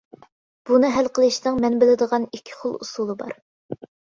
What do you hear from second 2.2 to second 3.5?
ئىككى خىل ئۇسۇلى بار.